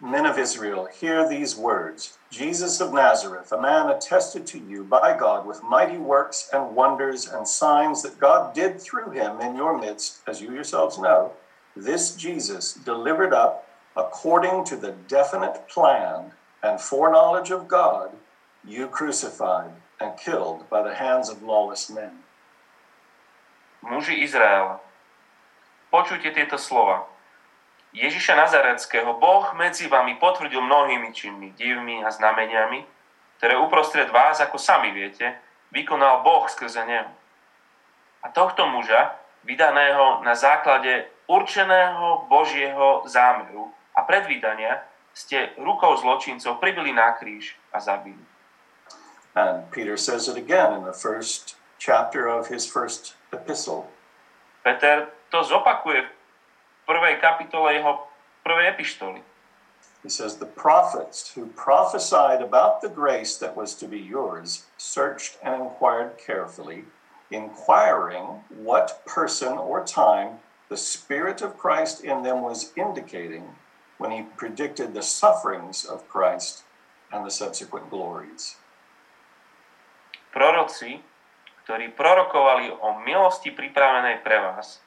Men 0.00 0.26
of 0.26 0.36
Israel, 0.36 0.84
hear 0.92 1.24
these 1.24 1.56
words 1.56 2.18
Jesus 2.28 2.80
of 2.84 2.92
Nazareth, 2.92 3.52
a 3.52 3.60
man 3.60 3.88
attested 3.88 4.46
to 4.48 4.58
you 4.58 4.84
by 4.84 5.16
God 5.16 5.46
with 5.46 5.62
mighty 5.62 5.96
works 5.96 6.50
and 6.52 6.76
wonders 6.76 7.24
and 7.24 7.48
signs 7.48 8.02
that 8.02 8.20
God 8.20 8.52
did 8.52 8.76
through 8.76 9.16
him 9.16 9.40
in 9.40 9.56
your 9.56 9.78
midst, 9.78 10.20
as 10.28 10.42
you 10.42 10.52
yourselves 10.52 10.98
know. 10.98 11.32
This 11.74 12.14
Jesus 12.14 12.74
delivered 12.74 13.32
up 13.32 13.68
according 13.96 14.64
to 14.64 14.76
the 14.76 14.92
definite 15.08 15.66
plan 15.68 16.32
and 16.62 16.80
foreknowledge 16.80 17.50
of 17.50 17.68
God, 17.68 18.10
you 18.64 18.88
crucified 18.88 19.72
and 20.00 20.18
killed 20.18 20.68
by 20.68 20.82
the 20.82 20.94
hands 20.94 21.30
of 21.30 21.42
lawless 21.42 21.88
men. 21.88 22.20
Muži 23.82 24.22
Izraela, 24.22 24.80
počujte 25.90 26.32
tieto 26.34 26.58
slova. 26.60 27.06
Ježiša 27.96 28.36
Nazareckého 28.36 29.16
Boh 29.16 29.56
medzi 29.56 29.88
vami 29.88 30.20
potvrdil 30.20 30.60
mnohými 30.60 31.16
činmi, 31.16 31.56
divmi 31.56 32.04
a 32.04 32.12
znameniami, 32.12 32.84
ktoré 33.40 33.56
uprostred 33.56 34.12
vás, 34.12 34.36
ako 34.40 34.60
sami 34.60 34.92
viete, 34.92 35.32
vykonal 35.72 36.20
Boh 36.20 36.44
skrze 36.44 36.84
neho. 36.84 37.08
A 38.20 38.28
tohto 38.28 38.68
muža, 38.68 39.16
vydaného 39.48 40.20
na 40.26 40.34
základe 40.34 41.08
určeného 41.24 42.26
Božieho 42.28 43.06
zámeru 43.08 43.72
a 43.96 44.02
predvídania, 44.04 44.84
ste 45.16 45.56
rukou 45.56 45.96
zločincov 45.96 46.60
pribili 46.60 46.92
na 46.92 47.16
kríž 47.16 47.56
a 47.72 47.80
zabili. 47.80 48.20
And 49.32 49.68
Peter 49.72 49.96
says 49.96 50.28
it 50.28 50.36
again 50.36 50.76
in 50.76 50.84
the 50.84 50.92
first 50.92 51.56
chapter 51.80 52.28
of 52.28 52.52
his 52.52 52.68
first 52.68 53.16
epistle. 53.32 53.88
Peter 54.64 55.08
to 55.30 55.44
zopakuje 55.44 56.02
v 56.02 56.10
prvej 56.86 57.16
kapitole 57.18 57.74
jeho 57.74 58.06
prvej 58.46 58.66
epištoly. 58.74 59.20
He 60.02 60.10
says, 60.10 60.38
The 60.38 60.46
prophets 60.46 61.34
who 61.34 61.50
prophesied 61.58 62.40
about 62.40 62.80
the 62.80 62.88
grace 62.88 63.36
that 63.38 63.56
was 63.56 63.74
to 63.74 63.88
be 63.88 63.98
yours 63.98 64.66
searched 64.78 65.38
and 65.42 65.58
inquired 65.58 66.14
carefully, 66.14 66.86
inquiring 67.30 68.46
what 68.54 69.02
person 69.04 69.58
or 69.58 69.82
time 69.82 70.38
the 70.68 70.76
Spirit 70.76 71.42
of 71.42 71.58
Christ 71.58 72.02
in 72.02 72.22
them 72.22 72.42
was 72.42 72.72
indicating 72.76 73.56
when 73.98 74.10
he 74.10 74.30
predicted 74.36 74.94
the 74.94 75.02
sufferings 75.02 75.84
of 75.84 76.08
Christ 76.08 76.62
and 77.10 77.26
the 77.26 77.30
subsequent 77.30 77.90
glories. 77.90 78.56
Proroci, 80.30 81.00
ktorí 81.64 81.96
prorokovali 81.96 82.70
o 82.70 83.00
milosti 83.02 83.50
pripravenej 83.50 84.22
pre 84.22 84.38
vás, 84.38 84.78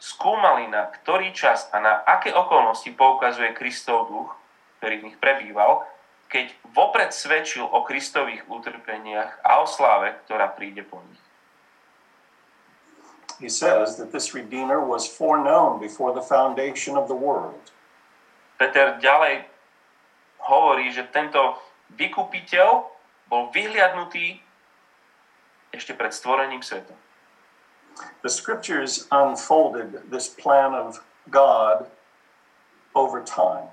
skúmali 0.00 0.66
na 0.66 0.88
ktorý 0.88 1.36
čas 1.36 1.68
a 1.70 1.78
na 1.78 2.00
aké 2.08 2.32
okolnosti 2.32 2.88
poukazuje 2.96 3.52
Kristov 3.52 4.08
duch, 4.08 4.32
ktorý 4.80 4.94
v 4.98 5.06
nich 5.12 5.18
prebýval, 5.20 5.84
keď 6.32 6.56
vopred 6.72 7.12
svedčil 7.12 7.68
o 7.68 7.84
Kristových 7.84 8.48
utrpeniach 8.48 9.44
a 9.44 9.60
o 9.60 9.68
sláve, 9.68 10.16
ktorá 10.24 10.48
príde 10.56 10.80
po 10.80 11.04
nich. 11.04 11.22
He 13.40 13.48
says 13.48 13.96
that 13.96 14.12
this 14.12 14.36
Redeemer 14.36 14.84
was 14.84 15.08
foreknown 15.08 15.80
before 15.80 16.12
the 16.12 16.24
foundation 16.24 16.96
of 16.96 17.08
the 17.08 17.16
world. 17.16 17.72
Peter 18.60 19.00
ďalej 19.00 19.48
hovorí, 20.44 20.92
že 20.92 21.08
tento 21.08 21.56
vykupiteľ 21.96 22.84
bol 23.32 23.48
vyhliadnutý 23.48 24.44
ešte 25.72 25.96
pred 25.96 26.12
stvorením 26.12 26.60
sveta. 26.60 26.92
The 28.22 28.28
scriptures 28.28 29.06
unfolded 29.10 30.10
this 30.10 30.28
plan 30.28 30.74
of 30.74 31.00
God 31.30 31.86
over 32.94 33.22
time. 33.22 33.72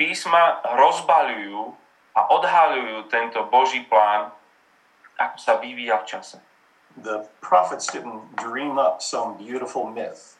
Písma 0.00 0.64
rozbaľujú 0.66 1.76
a 2.16 2.20
odhaľujú 2.34 3.06
tento 3.12 3.38
Boží 3.46 3.86
plán, 3.86 4.34
ako 5.20 5.36
sa 5.38 5.52
vyvíja 5.62 6.02
v 6.02 6.08
čase. 6.08 6.38
The 6.98 7.28
prophets 7.40 7.88
didn't 7.88 8.36
dream 8.36 8.76
up 8.76 9.00
some 9.00 9.38
beautiful 9.38 9.86
myth. 9.88 10.36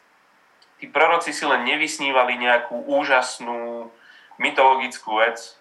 Tí 0.77 0.91
proroci 0.91 1.31
si 1.31 1.47
len 1.47 1.63
nevysnívali 1.63 2.35
nejakú 2.35 2.83
úžasnú 2.83 3.87
mytologickú 4.35 5.23
vec. 5.23 5.55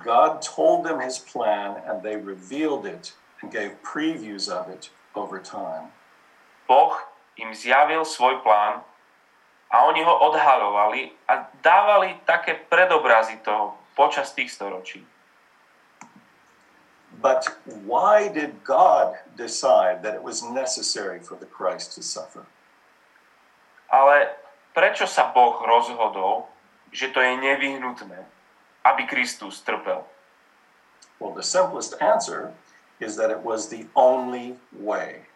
God 0.00 0.40
told 0.40 0.88
them 0.88 1.04
his 1.04 1.20
plan 1.20 1.76
and 1.84 2.00
they 2.00 2.16
revealed 2.16 2.88
it 2.88 3.12
and 3.44 3.52
gave 3.52 3.76
previews 3.84 4.48
of 4.48 4.72
it 4.72 4.88
over 5.14 5.38
time. 5.38 5.92
Boh 6.68 6.96
im 7.36 7.54
zjavil 7.54 8.04
svoj 8.04 8.40
plán 8.40 8.80
a 9.72 9.76
oni 9.88 10.04
ho 10.04 10.14
odhalovali 10.28 11.12
a 11.28 11.48
dávali 11.64 12.20
také 12.28 12.54
predobrazy 12.68 13.40
toho 13.40 13.76
počas 13.96 14.32
tých 14.32 14.52
storočí. 14.52 15.04
But 17.22 17.46
why 17.86 18.28
did 18.28 18.64
God 18.64 19.14
decide 19.36 20.02
that 20.02 20.16
it 20.16 20.24
was 20.24 20.42
necessary 20.42 21.20
for 21.20 21.36
the 21.36 21.46
Christ 21.46 21.94
to 21.94 22.02
suffer? 22.02 22.48
Ale 23.92 24.32
prečo 24.72 25.04
sa 25.04 25.28
Boh 25.30 25.60
rozhodol, 25.60 26.48
že 26.88 27.12
to 27.12 27.20
je 27.20 27.36
nevyhnutné, 27.36 28.24
aby 28.84 29.02
Kristus 29.04 29.60
trpel? 29.60 30.04
Well, 31.20 31.36
the 31.36 31.44
simplest 31.44 31.94
answer 32.00 32.56
is 33.02 33.18
that 33.18 33.34
it 33.34 33.42
was 33.42 33.68
the 33.68 33.90
only 33.98 34.54
way. 34.70 35.26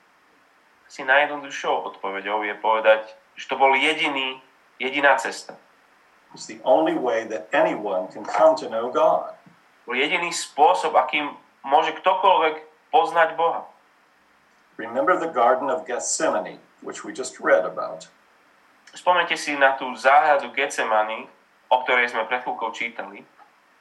Asi 0.86 1.02
najjednoduchšou 1.02 1.98
odpoveďou 1.98 2.46
je 2.46 2.54
povedať, 2.62 3.02
že 3.34 3.50
to 3.50 3.58
bol 3.58 3.74
jediný, 3.74 4.38
jediná 4.78 5.18
cesta. 5.18 5.58
It's 6.30 6.46
the 6.46 6.62
only 6.62 6.94
way 6.94 7.26
that 7.26 7.50
anyone 7.50 8.06
can 8.06 8.22
come 8.22 8.54
to 8.62 8.70
know 8.70 8.86
God. 8.86 9.34
Bol 9.82 9.98
jediný 9.98 10.30
spôsob, 10.30 10.94
akým 10.94 11.34
môže 11.66 11.90
ktokoľvek 11.98 12.54
poznať 12.94 13.34
Boha. 13.34 13.66
Remember 14.78 15.18
the 15.18 15.32
Garden 15.32 15.66
of 15.66 15.88
Gethsemane, 15.88 16.62
which 16.86 17.02
we 17.02 17.10
just 17.10 17.42
read 17.42 17.66
about. 17.66 18.06
Spomente 18.94 19.34
si 19.34 19.58
na 19.58 19.74
tú 19.74 19.90
záhradu 19.98 20.54
Getsemany, 20.54 21.26
o 21.68 21.82
ktorej 21.82 22.14
sme 22.14 22.28
pred 22.30 22.46
chvíľkou 22.46 22.70
čítali, 22.70 23.26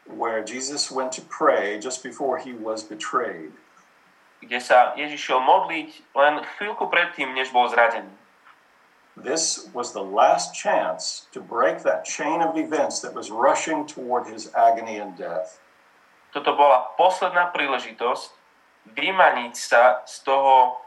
where 0.10 0.42
Jesus 0.42 0.92
went 0.92 1.12
to 1.14 1.22
pray 1.22 1.78
just 1.80 2.04
before 2.04 2.38
he 2.38 2.54
was 2.54 2.84
betrayed. 2.84 3.54
Kde 4.46 4.60
sa 4.62 4.94
Ježiš 4.94 5.20
šiel 5.26 5.42
modliť 5.42 5.90
len 6.14 6.46
chvíľku 6.58 6.86
predtým, 6.88 7.34
než 7.34 7.50
bol 7.50 7.66
zradený. 7.66 8.14
This 9.16 9.72
was 9.72 9.96
the 9.96 10.04
last 10.04 10.54
chance 10.54 11.26
to 11.32 11.40
break 11.40 11.82
that 11.88 12.04
chain 12.04 12.44
of 12.44 12.60
events 12.60 13.00
that 13.00 13.16
was 13.16 13.32
rushing 13.32 13.88
toward 13.88 14.28
his 14.28 14.52
agony 14.54 15.00
and 15.00 15.16
death. 15.16 15.64
Toto 16.36 16.52
bola 16.52 16.92
posledná 17.00 17.48
príležitosť 17.56 18.28
vymaniť 18.92 19.54
sa 19.56 20.04
z 20.04 20.20
toho 20.28 20.84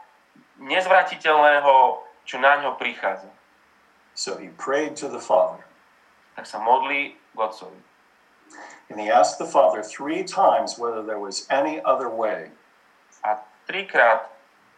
nezvratiteľného, 0.61 2.05
čo 2.23 2.37
na 2.37 2.61
ňo 2.61 2.77
prichádza. 2.77 3.27
So 4.13 4.37
he 4.37 4.53
prayed 4.53 4.93
to 5.01 5.09
the 5.09 5.19
Father. 5.19 5.65
Tak 6.37 6.45
sa 6.45 6.61
modlí 6.61 7.17
k 7.33 7.37
Otcovi. 7.39 7.81
And 8.93 9.01
he 9.01 9.09
asked 9.09 9.41
the 9.41 9.49
Father 9.49 9.81
three 9.81 10.21
times 10.21 10.77
whether 10.77 11.01
there 11.01 11.19
was 11.19 11.49
any 11.49 11.81
other 11.81 12.09
way. 12.13 12.53
A 13.25 13.41
trikrát 13.69 14.25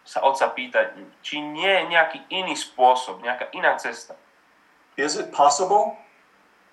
sa 0.04 0.20
Otca 0.28 0.52
pýta, 0.52 0.92
či 1.24 1.40
nie 1.40 1.72
je 1.72 1.84
nejaký 1.88 2.20
iný 2.28 2.60
spôsob, 2.60 3.24
nejaká 3.24 3.48
iná 3.56 3.80
cesta. 3.80 4.20
Is 5.00 5.16
it 5.16 5.32
possible? 5.32 5.96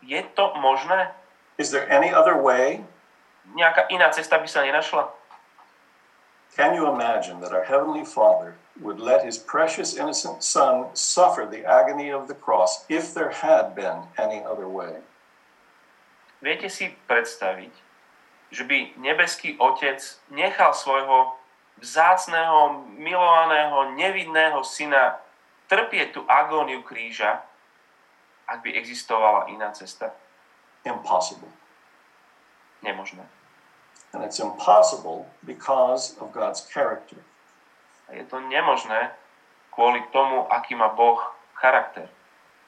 Je 0.02 0.18
to 0.34 0.50
možné? 0.58 1.14
Is 1.62 1.70
there 1.70 1.86
any 1.86 2.10
other 2.10 2.34
way? 2.34 2.82
Nejaká 3.54 3.86
iná 3.94 4.10
cesta 4.10 4.42
by 4.42 4.50
sa 4.50 4.66
nenašla? 4.66 5.14
Can 6.58 6.74
you 6.74 6.90
imagine 6.90 7.38
that 7.38 7.54
our 7.54 7.62
Heavenly 7.62 8.02
Father 8.02 8.58
would 8.82 8.98
let 8.98 9.22
His 9.22 9.38
precious 9.38 9.94
innocent 9.94 10.42
Son 10.42 10.90
suffer 10.90 11.46
the 11.46 11.62
agony 11.62 12.10
of 12.10 12.26
the 12.26 12.34
cross 12.34 12.82
if 12.90 13.14
there 13.14 13.30
had 13.30 13.78
been 13.78 14.10
any 14.18 14.42
other 14.42 14.66
way? 14.66 14.98
Viete 16.42 16.66
si 16.66 16.90
predstaviť, 17.06 17.70
že 18.50 18.62
by 18.66 18.98
nebeský 18.98 19.54
Otec 19.62 20.02
nechal 20.34 20.74
svojho 20.74 21.37
vzácného, 21.78 22.90
milovaného, 22.98 23.94
nevidného 23.94 24.60
syna 24.66 25.18
trpieť 25.70 26.16
tú 26.16 26.20
agóniu 26.26 26.82
kríža, 26.82 27.44
ak 28.48 28.64
by 28.64 28.74
existovala 28.74 29.52
iná 29.52 29.70
cesta? 29.76 30.10
Impossible. 30.84 31.50
Nemožné. 32.80 33.26
And 34.12 34.24
it's 34.24 34.40
impossible 34.40 35.28
because 35.44 36.16
of 36.16 36.32
God's 36.32 36.64
character. 36.64 37.20
A 38.08 38.16
je 38.16 38.24
to 38.24 38.40
nemožné 38.40 39.12
kvôli 39.68 40.00
tomu, 40.08 40.48
aký 40.48 40.72
má 40.72 40.88
Boh 40.96 41.20
charakter. 41.60 42.08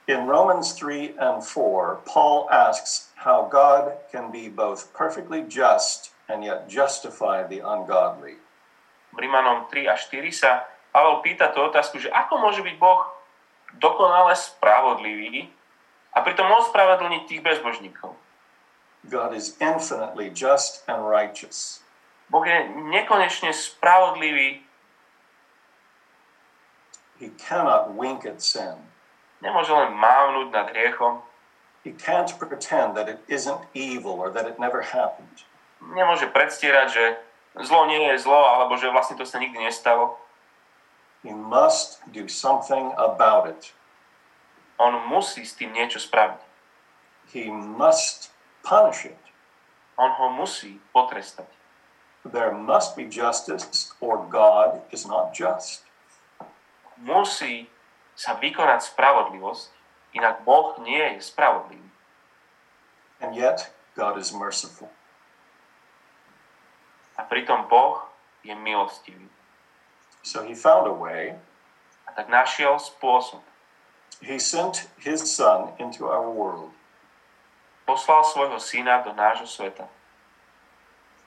In 0.05 0.27
Romans 0.27 0.75
3 0.75 1.17
and 1.17 1.41
4, 1.41 2.05
Paul 2.05 2.51
asks 2.51 3.09
how 3.15 3.49
God 3.49 3.97
can 4.13 4.31
be 4.31 4.49
both 4.49 4.93
perfectly 4.93 5.47
just 5.47 6.13
and 6.29 6.45
yet 6.45 6.69
justify 6.69 7.47
the 7.47 7.65
ungodly. 7.65 8.37
V 9.11 9.17
Rímanom 9.19 9.67
3 9.69 9.91
a 9.91 9.95
4 9.99 10.31
sa 10.31 10.65
Pavel 10.91 11.23
pýta 11.23 11.51
tú 11.55 11.63
otázku, 11.63 12.03
že 12.03 12.11
ako 12.11 12.43
môže 12.43 12.63
byť 12.67 12.77
Boh 12.79 13.07
dokonale 13.79 14.35
spravodlivý 14.35 15.47
a 16.11 16.19
pritom 16.23 16.51
ospravedlniť 16.51 17.23
tých 17.31 17.43
bezbožníkov. 17.43 18.19
God 19.07 19.33
is 19.33 19.55
infinitely 19.63 20.29
just 20.35 20.83
and 20.91 21.07
righteous. 21.07 21.81
Boh 22.27 22.43
je 22.43 22.59
nekonečne 22.91 23.55
spravodlivý, 23.55 24.67
He 27.21 27.29
cannot 27.37 27.93
wink 27.93 28.25
at 28.25 28.41
sin. 28.41 28.81
nemôže 29.45 29.73
len 29.73 29.93
mávnuť 29.93 30.47
nad 30.53 30.67
hriechom, 30.73 31.21
He 31.81 31.97
can't 31.97 32.29
pretend 32.37 32.93
that 32.93 33.09
it 33.09 33.25
isn't 33.25 33.61
evil 33.73 34.21
or 34.21 34.29
that 34.33 34.45
it 34.45 34.61
never 34.61 34.85
happened. 34.85 35.45
nemôže 35.81 36.29
predstierať, 36.29 36.89
že 36.93 37.05
zlo 37.59 37.87
nie 37.91 37.99
je 38.15 38.23
zlo, 38.23 38.39
alebo 38.39 38.79
že 38.79 38.93
vlastne 38.93 39.19
to 39.19 39.27
sa 39.27 39.43
nikdy 39.43 39.59
nestalo. 39.59 40.19
He 41.23 41.35
must 41.35 42.01
do 42.09 42.29
something 42.31 42.95
about 42.97 43.51
it. 43.51 43.75
On 44.81 44.97
musí 45.11 45.45
s 45.45 45.53
tým 45.53 45.77
niečo 45.77 46.01
spraviť. 46.01 46.41
He 47.35 47.53
must 47.53 48.33
punish 48.65 49.05
it. 49.05 49.21
On 50.01 50.09
ho 50.17 50.33
musí 50.33 50.81
potrestať. 50.97 51.47
There 52.25 52.53
must 52.53 52.97
be 52.97 53.05
justice, 53.09 53.93
or 54.01 54.25
God 54.29 54.85
is 54.93 55.05
not 55.05 55.37
just. 55.37 55.85
Musí 57.01 57.69
sa 58.17 58.37
vykonať 58.37 58.93
spravodlivosť, 58.93 59.73
inak 60.17 60.45
Boh 60.45 60.77
nie 60.85 61.17
je 61.17 61.25
spravodlivý. 61.25 61.89
And 63.21 63.37
yet, 63.37 63.73
God 63.97 64.17
is 64.17 64.33
merciful. 64.33 64.89
A 67.21 67.29
pritom 67.29 67.69
Boh 67.69 68.01
je 68.41 68.57
milostivý. 68.57 69.29
So 70.25 70.41
he 70.41 70.57
found 70.57 70.89
a 70.89 70.97
way. 70.97 71.37
A 72.09 72.17
tak 72.17 72.33
našiel 72.33 72.81
spôsob. 72.81 73.45
He 74.25 74.41
sent 74.41 74.89
his 74.97 75.21
son 75.29 75.77
into 75.77 76.09
our 76.09 76.33
world. 76.33 76.73
Poslal 77.85 78.25
svojho 78.25 78.57
syna 78.57 79.05
do 79.05 79.13
nášho 79.13 79.45
sveta. 79.45 79.85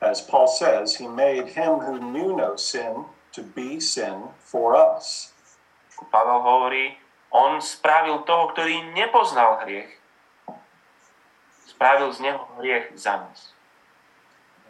As 0.01 0.21
Paul 0.21 0.49
says, 0.49 0.97
he 0.97 1.05
made 1.05 1.53
him 1.53 1.85
who 1.85 2.01
knew 2.01 2.33
no 2.33 2.57
sin 2.57 3.05
to 3.31 3.45
be 3.45 3.77
sin 3.77 4.33
for 4.41 4.73
us. 4.73 5.29
Pavel 6.09 6.41
hovorí, 6.41 6.97
on 7.31 7.61
spravil 7.61 8.25
toho, 8.27 8.51
ktorý 8.51 8.93
nepoznal 8.97 9.63
hriech. 9.63 9.89
Spravil 11.69 12.11
z 12.13 12.19
neho 12.19 12.41
hriech 12.59 12.91
za 12.97 13.23
nás. 13.23 13.52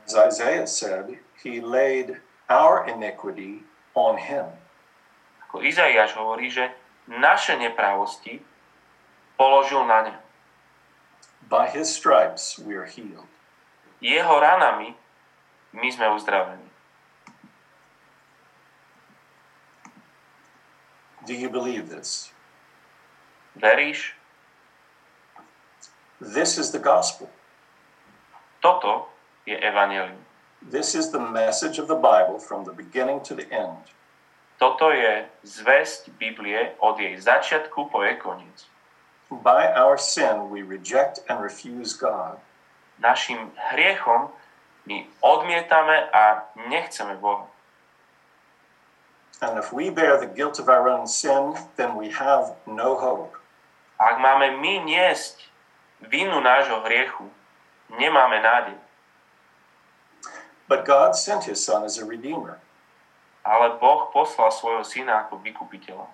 As 0.06 0.16
Isaiah 0.16 0.68
said, 0.68 1.20
he 1.44 1.62
laid 1.62 2.20
our 2.50 2.88
iniquity 2.88 3.64
on 3.96 4.18
him. 4.20 4.46
Ako 5.48 5.64
Izaiáš 5.64 6.18
hovorí, 6.20 6.52
že 6.52 6.74
naše 7.08 7.56
neprávosti 7.56 8.42
položil 9.40 9.86
na 9.88 10.00
ne. 10.02 10.16
By 11.48 11.70
his 11.72 11.94
stripes 11.94 12.60
we 12.60 12.76
are 12.76 12.90
healed. 12.90 13.30
Jeho 14.04 14.36
ranami 14.40 14.98
my 15.72 15.88
sme 15.88 16.12
uzdravení. 16.12 16.68
Do 21.24 21.32
you 21.32 21.48
believe 21.48 21.88
this? 21.88 22.36
Veríš? 23.56 24.20
This 26.20 26.60
is 26.60 26.76
the 26.76 26.84
gospel. 26.84 27.32
Toto 28.60 29.13
je 29.46 29.56
evanelium. 29.56 30.24
This 30.62 30.96
is 30.96 31.12
the 31.12 31.20
message 31.20 31.80
of 31.80 31.88
the 31.88 32.00
Bible 32.00 32.40
from 32.40 32.64
the 32.64 32.72
beginning 32.72 33.20
to 33.28 33.36
the 33.36 33.48
end. 33.52 33.92
Toto 34.60 34.96
je 34.96 35.28
zväzť 35.44 36.16
Biblie 36.16 36.72
od 36.80 36.96
jej 36.96 37.20
začiatku 37.20 37.92
po 37.92 38.00
jej 38.06 38.16
koniec. 38.16 38.64
By 39.28 39.74
our 39.76 40.00
sin, 40.00 40.48
we 40.54 40.64
reject 40.64 41.20
and 41.28 41.44
refuse 41.44 41.98
God. 41.98 42.40
Našim 43.02 43.52
hriechom 43.74 44.32
my 44.86 45.08
odmietame 45.20 46.08
a 46.14 46.48
nechceme 46.70 47.18
Boha. 47.20 47.48
And 49.42 49.60
if 49.60 49.74
we 49.74 49.90
bear 49.90 50.16
the 50.20 50.32
guilt 50.32 50.60
of 50.60 50.70
our 50.70 50.88
own 50.88 51.08
sin, 51.08 51.56
then 51.76 51.96
we 52.00 52.12
have 52.16 52.56
no 52.64 52.96
hope. 52.96 53.36
Ak 54.00 54.20
máme 54.20 54.56
my 54.60 54.84
niesť 54.88 55.44
vinu 56.08 56.40
nášho 56.40 56.80
hriechu, 56.88 57.28
nemáme 58.00 58.40
nádej. 58.40 58.78
But 60.74 60.90
God 60.90 61.14
sent 61.16 61.44
his 61.44 61.62
son 61.62 61.86
as 61.86 62.02
a 62.02 62.06
redeemer. 62.06 62.58
Ale 63.46 63.78
Boh 63.78 64.10
poslal 64.10 64.50
svojho 64.50 64.82
syna 64.82 65.30
ako 65.30 65.38
vykupiteľa. 65.46 66.10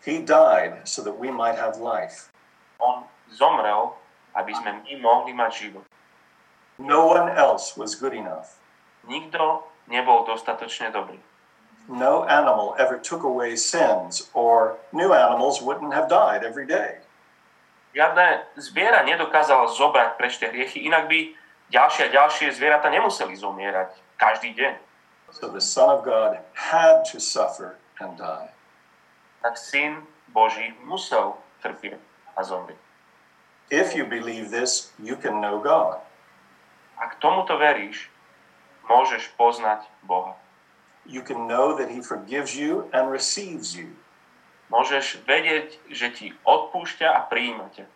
He 0.00 0.24
died 0.24 0.88
so 0.88 1.04
that 1.04 1.20
we 1.20 1.28
might 1.28 1.60
have 1.60 1.76
life. 1.76 2.32
On 2.80 3.04
zomrel, 3.28 4.00
aby 4.32 4.56
sme 4.56 4.80
my 4.80 4.94
mohli 4.96 5.36
mať 5.36 5.52
život. 5.52 5.84
No 6.80 7.04
one 7.04 7.28
else 7.28 7.76
was 7.76 7.92
good 7.92 8.16
enough. 8.16 8.56
Nikto 9.04 9.68
nebol 9.92 10.24
dostatočne 10.24 10.88
dobrý. 10.88 11.20
No 11.92 12.24
animal 12.24 12.72
ever 12.80 12.96
took 12.96 13.28
away 13.28 13.60
sins, 13.60 14.32
or 14.32 14.80
new 14.88 15.12
animals 15.12 15.60
wouldn't 15.60 15.92
have 15.92 16.08
died 16.08 16.48
every 16.48 16.64
day. 16.64 17.04
Žiadne 17.92 18.56
zviera 18.56 19.04
nedokázalo 19.04 19.68
zobrať 19.68 20.16
preč 20.16 20.40
tie 20.40 20.48
hriechy, 20.48 20.88
inak 20.88 21.12
by 21.12 21.41
ďalšie 21.72 22.12
a 22.12 22.14
ďalšie 22.14 22.52
zvieratá 22.52 22.92
nemuseli 22.92 23.32
zomierať 23.32 23.96
každý 24.20 24.52
deň. 24.52 24.76
So 25.32 25.48
the 25.48 25.64
Son 25.64 25.88
of 25.88 26.04
God 26.04 26.36
had 26.52 27.08
to 27.08 27.16
suffer 27.16 27.80
and 27.96 28.20
die. 28.20 28.52
Tak 29.40 29.56
syn 29.56 30.04
Boží 30.28 30.76
musel 30.84 31.40
trpieť 31.64 31.98
a 32.36 32.44
zomrieť. 32.44 32.76
If 33.72 33.96
you 33.96 34.04
believe 34.04 34.52
this, 34.52 34.92
you 35.00 35.16
can 35.16 35.40
know 35.40 35.56
God. 35.56 36.04
Ak 37.00 37.16
tomuto 37.24 37.56
veríš, 37.56 38.12
môžeš 38.84 39.32
poznať 39.40 39.88
Boha. 40.04 40.36
You 41.08 41.24
can 41.24 41.48
know 41.48 41.72
that 41.74 41.88
He 41.88 42.04
forgives 42.04 42.52
you 42.52 42.92
and 42.92 43.08
receives 43.08 43.72
you. 43.72 43.96
Môžeš 44.68 45.24
vedieť, 45.24 45.80
že 45.88 46.12
ti 46.12 46.26
odpúšťa 46.44 47.08
a 47.08 47.20
prijíma 47.32 47.72
ťa. 47.72 47.86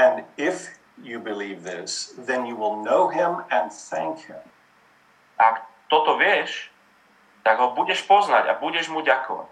And 0.00 0.24
if 0.40 0.72
you 1.00 1.18
believe 1.18 1.62
this, 1.62 2.14
then 2.18 2.44
you 2.46 2.56
will 2.56 2.82
know 2.82 3.08
Him 3.08 3.44
and 3.50 3.72
thank 3.72 4.26
Him. 4.28 4.42
Ak 5.40 5.64
toto 5.88 6.20
vieš, 6.20 6.68
tak 7.42 7.58
ho 7.58 7.74
budeš 7.74 8.04
poznať 8.04 8.52
a 8.52 8.58
budeš 8.60 8.92
mu 8.92 9.00
ďakovať. 9.00 9.50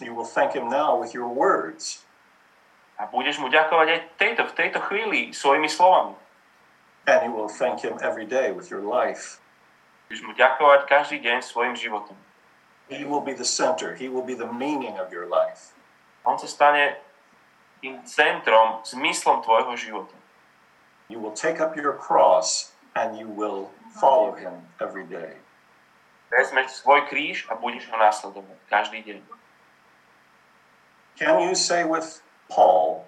You 0.00 0.16
will 0.16 0.28
thank 0.28 0.56
Him 0.56 0.70
now 0.70 0.96
with 0.96 1.12
your 1.12 1.28
words. 1.28 2.06
A 2.96 3.08
budeš 3.08 3.40
mu 3.40 3.48
ďakovať 3.48 3.86
aj 3.88 4.00
tejto, 4.16 4.42
v 4.48 4.56
tejto 4.56 4.78
chvíli 4.84 5.20
svojimi 5.32 5.68
slovami. 5.68 6.16
And 7.08 7.24
you 7.24 7.32
will 7.32 7.48
thank 7.48 7.80
Him 7.80 7.96
every 8.00 8.28
day 8.28 8.52
with 8.52 8.68
your 8.68 8.84
life. 8.84 9.40
Budeš 10.08 10.22
mu 10.24 10.32
ďakovať 10.36 10.88
každý 10.88 11.18
deň 11.22 11.44
svojim 11.44 11.76
životom. 11.76 12.16
He 12.90 13.06
will 13.06 13.22
be 13.22 13.36
the 13.36 13.46
center, 13.46 13.94
He 13.94 14.10
will 14.10 14.26
be 14.26 14.34
the 14.34 14.48
meaning 14.48 14.98
of 14.98 15.14
your 15.14 15.30
life. 15.30 15.76
On 16.26 16.36
sa 16.36 16.50
stane 16.50 16.98
tým 17.80 18.02
centrom, 18.04 18.84
zmyslom 18.84 19.40
tvojho 19.40 19.72
života. 19.76 20.19
You 21.10 21.18
will 21.18 21.34
take 21.34 21.58
up 21.58 21.74
your 21.74 21.98
cross 21.98 22.70
and 22.94 23.18
you 23.18 23.26
will 23.26 23.74
follow 23.98 24.32
Him 24.38 24.54
every 24.78 25.02
day. 25.04 25.34
Vezmeš 26.30 26.86
svoj 26.86 27.10
kríž 27.10 27.50
a 27.50 27.58
budeš 27.58 27.90
ho 27.90 27.98
následovať 27.98 28.58
každý 28.70 29.02
deň. 29.02 29.20
Can 31.18 31.42
you 31.42 31.58
say 31.58 31.82
with 31.82 32.22
Paul, 32.46 33.02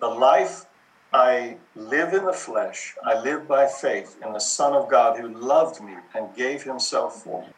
the 0.00 0.08
life 0.08 0.64
I 1.12 1.60
live 1.76 2.16
in 2.16 2.24
the 2.24 2.32
flesh, 2.32 2.96
I 3.04 3.20
live 3.20 3.44
by 3.44 3.68
faith 3.68 4.16
in 4.24 4.32
the 4.32 4.40
Son 4.40 4.72
of 4.72 4.88
God 4.88 5.20
who 5.20 5.28
loved 5.28 5.84
me 5.84 6.00
and 6.16 6.32
gave 6.32 6.64
himself 6.64 7.20
for 7.20 7.44
me? 7.44 7.52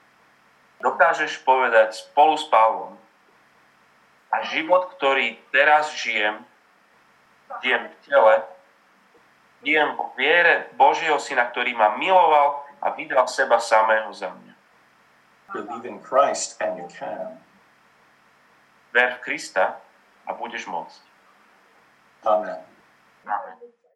Dokážeš 0.83 1.40
povedať 1.46 1.94
spolu 1.96 2.35
s 2.35 2.44
Pavlom 2.51 2.99
a 4.35 4.42
život, 4.51 4.90
ktorý 4.99 5.38
teraz 5.55 5.94
žijem, 5.94 6.42
žijem 7.62 7.88
v 7.88 7.96
tele, 8.05 8.35
žijem 9.66 9.98
po 9.98 10.14
viere 10.14 10.70
Božieho 10.79 11.18
Syna, 11.18 11.50
ktorý 11.50 11.74
ma 11.74 11.98
miloval 11.98 12.62
a 12.79 12.94
vydal 12.94 13.26
seba 13.26 13.59
samého 13.59 14.14
za 14.14 14.31
mňa. 14.31 14.55
Believe 15.50 15.87
in 15.90 15.98
Christ 15.98 16.55
and 16.62 16.79
you 16.79 16.87
can. 16.87 17.42
Ver 18.94 19.18
v 19.18 19.26
Krista 19.26 19.83
a 20.22 20.31
budeš 20.38 20.70
môcť. 20.70 21.02
Amen. 22.22 22.75